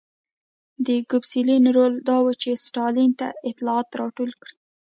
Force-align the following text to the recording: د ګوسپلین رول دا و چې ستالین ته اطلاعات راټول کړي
د 0.85 0.87
ګوسپلین 1.09 1.63
رول 1.75 1.93
دا 2.09 2.17
و 2.23 2.27
چې 2.41 2.49
ستالین 2.65 3.11
ته 3.19 3.27
اطلاعات 3.49 3.87
راټول 4.01 4.31
کړي 4.41 4.55